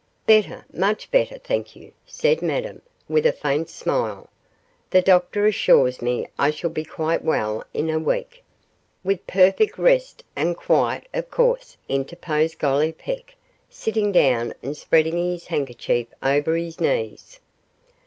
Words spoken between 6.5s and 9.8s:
be quite well in a week.' 'With perfect